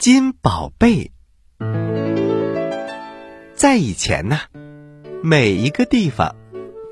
[0.00, 1.12] 金宝贝。
[3.54, 4.38] 在以前呢，
[5.22, 6.36] 每一个地方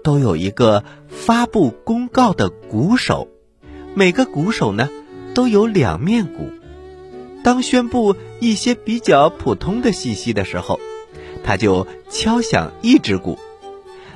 [0.04, 3.28] 都有一个发布公告的鼓手，
[3.94, 4.90] 每个鼓手呢
[5.32, 6.50] 都有两面鼓。
[7.42, 10.78] 当宣布一些比较普通的信息的时候，
[11.42, 13.38] 他就敲响一只鼓；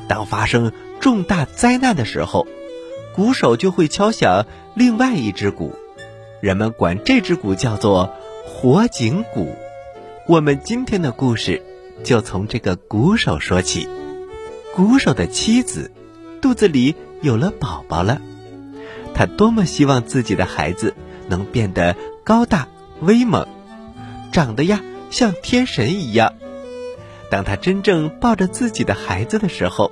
[0.07, 0.71] 当发生
[1.01, 2.47] 重大灾难的时候，
[3.15, 5.73] 鼓手就会敲响另外一只鼓。
[6.43, 8.11] 人们管这只鼓叫做
[8.63, 9.57] 火警鼓。
[10.29, 11.61] 我们今天的故事
[12.05, 13.89] 就从这个鼓手说起。
[14.73, 15.91] 鼓手的妻子
[16.41, 18.23] 肚子里有了宝宝了，
[19.15, 20.95] 他多么希望自己的孩子
[21.27, 22.69] 能变得高大
[23.01, 23.49] 威猛，
[24.31, 26.33] 长得呀像天神一样。
[27.31, 29.91] 当他真正抱着自己的孩子的时候，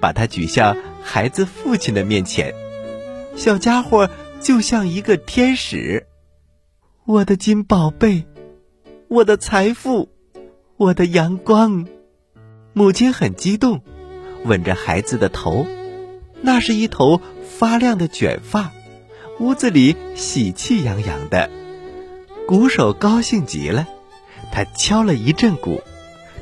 [0.00, 2.54] 把他举向孩子父亲的面前，
[3.36, 4.08] 小家伙。
[4.40, 6.06] 就像一个天使，
[7.10, 8.24] 我的金宝贝，
[9.08, 10.10] 我的财富，
[10.76, 11.88] 我的阳光。
[12.72, 13.82] 母亲很激动，
[14.44, 15.66] 吻着孩子的头，
[16.40, 18.70] 那是一头发亮的卷发。
[19.40, 21.50] 屋子里喜气洋洋的，
[22.46, 23.88] 鼓手高兴极了，
[24.52, 25.82] 他敲了一阵鼓，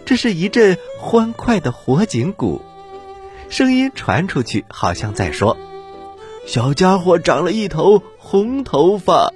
[0.05, 2.60] 这是一阵欢快的火警鼓，
[3.48, 5.56] 声音传出去，好像在说。
[6.44, 9.32] 小家伙长了一头红头发，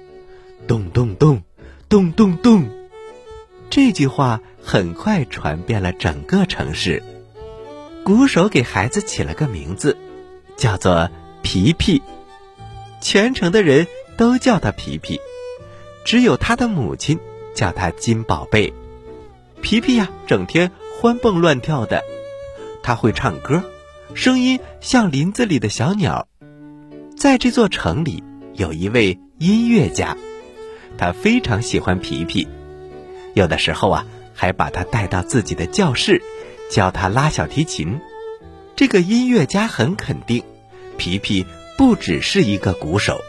[0.67, 1.43] 咚咚咚，
[1.89, 2.69] 咚咚咚。
[3.69, 7.03] 这句话很快传遍了整个城市。
[8.03, 9.97] 鼓手给孩子起了个名字，
[10.57, 11.09] 叫做
[11.41, 12.01] 皮皮。
[13.01, 15.19] 全城的人都叫他皮皮，
[16.05, 17.19] 只有他的母亲
[17.53, 18.73] 叫他金宝贝。
[19.61, 22.03] 皮皮呀，整天欢蹦乱跳的，
[22.81, 23.63] 他会唱歌，
[24.13, 26.27] 声音像林子里的小鸟。
[27.17, 30.17] 在这座城里，有一位音乐家，
[30.97, 32.47] 他非常喜欢皮皮，
[33.33, 36.21] 有的时候啊，还把他带到自己的教室，
[36.69, 37.99] 教他拉小提琴。
[38.75, 40.43] 这个音乐家很肯定，
[40.97, 41.45] 皮皮
[41.77, 43.21] 不只是一个鼓手，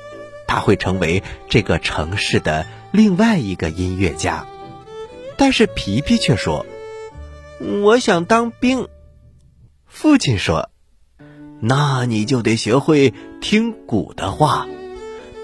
[0.46, 4.46] 他会成为这个城市的另外一个音乐家。
[5.36, 6.64] 但是皮皮却说
[7.82, 8.88] ：“我想当兵。”
[9.86, 10.70] 父亲说。
[11.60, 14.68] 那你就得学会听鼓的话，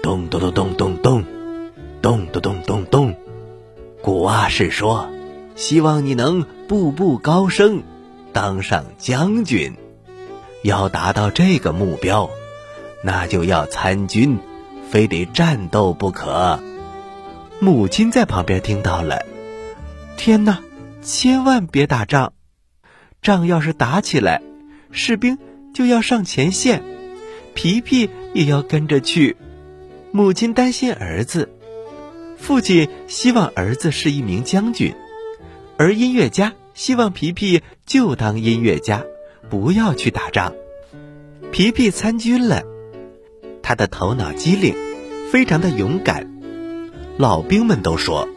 [0.03, 1.23] 咚咚咚咚咚咚，
[2.01, 3.15] 咚咚咚咚咚。
[4.01, 5.09] 古阿是说，
[5.55, 7.83] 希望你能步步高升，
[8.33, 9.75] 当上将军。
[10.63, 12.29] 要达到这个目标，
[13.03, 14.37] 那就要参军，
[14.89, 16.59] 非得战斗不可。
[17.59, 19.25] 母亲在旁边听到了，
[20.17, 20.59] 天哪，
[21.01, 22.33] 千万别打仗！
[23.21, 24.41] 仗要是打起来，
[24.91, 25.37] 士兵。
[25.73, 26.83] 就要上前线，
[27.53, 29.37] 皮皮也要跟着去。
[30.11, 31.49] 母亲担心儿子，
[32.41, 34.95] 父亲希望儿子是一名将军，
[35.77, 39.05] 而音乐家希望皮皮就当音乐家，
[39.47, 40.51] 不要去打仗。
[41.51, 42.63] 皮皮参军了，
[43.61, 44.75] 他的头脑机灵，
[45.31, 46.27] 非常的勇敢。
[47.15, 48.27] 老兵们都说，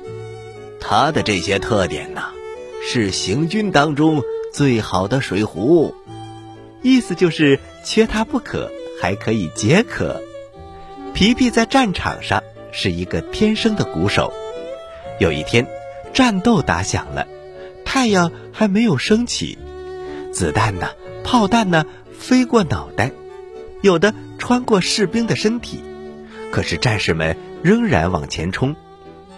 [0.79, 2.27] 他的这些特点呐，
[2.87, 4.23] 是行军当中
[4.53, 5.95] 最好的水壶。
[6.83, 10.23] 意思就是缺他不可，还可以解渴。
[11.15, 12.43] 皮皮在战场上
[12.75, 14.33] 是一个天生的鼓手。
[15.19, 15.67] 有一天，
[16.13, 17.27] 战斗打响了，
[17.85, 19.57] 太阳还没有升起，
[20.33, 20.89] 子弹呢、
[21.23, 21.87] 炮弹呢
[22.19, 23.13] 飞过脑袋，
[23.81, 25.83] 有的穿过士兵的身体，
[26.51, 28.77] 可是战士们仍然往前冲，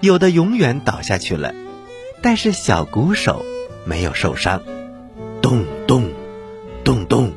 [0.01, 1.55] 有的永远倒下去了，
[2.23, 3.45] 但是小鼓手
[3.85, 4.63] 没有受伤。
[5.43, 6.11] 咚咚。
[6.85, 7.33] 咚咚，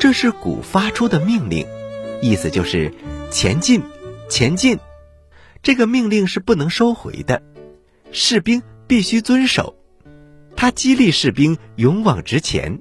[0.00, 1.66] 这是鼓发出的命令，
[2.22, 2.90] 意思就是
[3.30, 3.82] 前进，
[4.30, 4.78] 前进。
[5.62, 7.40] 这个命令是不能收回的，
[8.10, 9.76] 士兵必须遵守。
[10.56, 12.80] 他激励士兵勇往直前。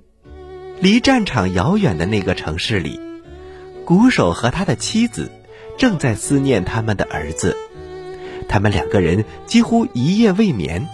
[0.79, 2.99] 离战场遥远的那个城市里，
[3.85, 5.31] 鼓手和他的妻子
[5.77, 7.55] 正在思念他们的儿子。
[8.49, 10.87] 他们两个人几乎一夜未眠。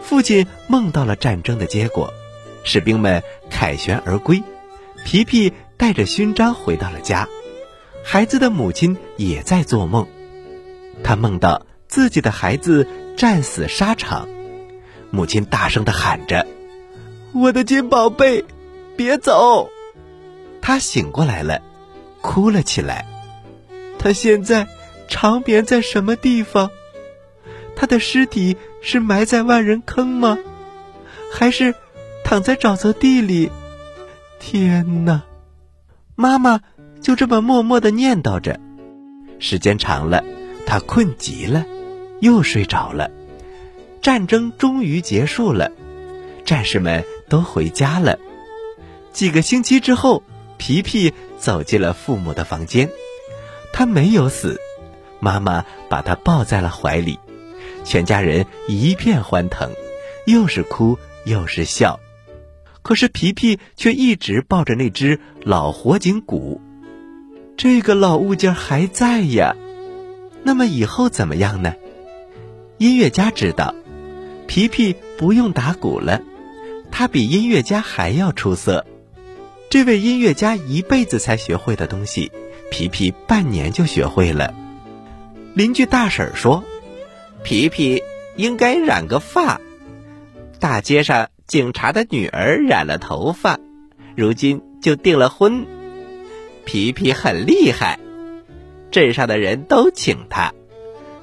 [0.00, 2.12] 父亲梦到了战争的结果。
[2.64, 4.40] 士兵们凯旋而归，
[5.04, 7.28] 皮皮带着勋章回到了家。
[8.04, 10.06] 孩子的母亲也在做梦，
[11.02, 14.28] 他梦到自己的孩子战死沙场。
[15.10, 16.46] 母亲大声的喊着
[17.34, 18.44] ：“我的金宝贝，
[18.96, 19.68] 别走！”
[20.62, 21.60] 他醒过来了，
[22.20, 23.06] 哭了起来。
[23.98, 24.66] 他现在
[25.08, 26.70] 长眠在什么地方？
[27.76, 30.38] 他的尸体是埋在万人坑吗？
[31.32, 31.74] 还是？
[32.24, 33.50] 躺在沼泽地里，
[34.38, 35.22] 天哪！
[36.14, 36.60] 妈妈
[37.02, 38.58] 就这么默默的念叨着。
[39.38, 40.24] 时间长了，
[40.72, 41.66] 他困极了，
[42.20, 43.10] 又睡着了。
[44.00, 45.70] 战争终于结束了，
[46.46, 48.18] 战士们都回家了。
[49.12, 50.22] 几个星期之后，
[50.56, 52.88] 皮皮走进了父母的房间，
[53.74, 54.58] 他没有死，
[55.20, 57.18] 妈妈把他抱在了怀里，
[57.84, 59.72] 全家人一片欢腾，
[60.24, 62.00] 又是哭又是笑。
[62.80, 66.62] 可是皮皮却一直抱着那只老火警鼓，
[67.58, 69.54] 这个老物件还在呀。
[70.42, 71.74] 那么以后怎么样呢？
[72.78, 73.74] 音乐家知道，
[74.46, 76.20] 皮皮不用打鼓了，
[76.90, 78.86] 他比音乐家还要出色。
[79.70, 82.30] 这位音乐家一辈子才学会的东西，
[82.70, 84.54] 皮皮半年就学会了。
[85.54, 86.64] 邻居大婶说
[87.44, 88.02] ：“皮皮
[88.36, 89.60] 应该染个发。”
[90.58, 91.28] 大街上。
[91.44, 93.58] 警察的女儿染了头发，
[94.16, 95.66] 如今就订了婚。
[96.64, 97.98] 皮皮很厉害，
[98.92, 100.52] 镇上的人都请他。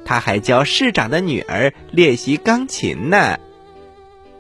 [0.04, 3.38] 他还教市长的女儿练习钢琴呢。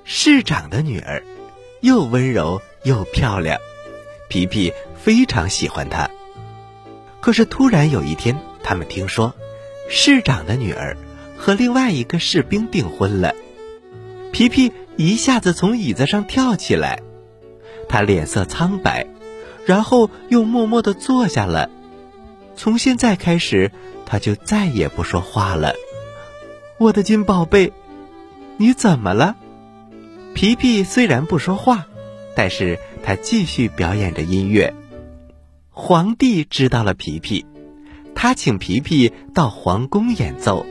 [0.03, 1.23] 市长的女儿
[1.81, 3.59] 又温柔又漂亮，
[4.27, 6.09] 皮皮非常喜欢她。
[7.21, 9.35] 可是突然有一天，他们听说
[9.87, 10.97] 市长的女儿
[11.37, 13.35] 和另外一个士兵订婚了。
[14.31, 17.03] 皮皮一下子从椅子上跳起来，
[17.87, 19.05] 他脸色苍白，
[19.65, 21.69] 然后又默默地坐下了。
[22.59, 23.71] 从现在开始，
[24.05, 25.75] 他就再也不说话了。
[26.77, 27.71] 我的金宝贝，
[28.57, 29.37] 你怎么了？
[30.33, 31.87] 皮皮虽然不说话，
[32.35, 34.73] 但是他继续表演着音乐。
[35.69, 37.45] 皇帝知道了皮皮，
[38.13, 40.65] 他请皮皮到皇宫演奏。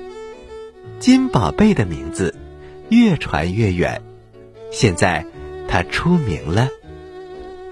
[1.00, 2.34] 金宝贝的名字。
[2.91, 4.02] 越传越远，
[4.70, 5.25] 现在
[5.69, 6.69] 他出名了。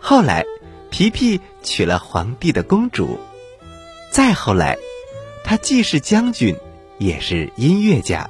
[0.00, 0.44] 后来，
[0.90, 3.18] 皮皮娶了皇帝的公主。
[4.16, 4.78] 再后来，
[5.44, 6.56] 他既是将军，
[6.96, 8.26] 也是音乐家。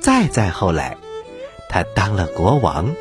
[0.00, 0.96] 再再后来，
[1.68, 2.92] 他当了国王。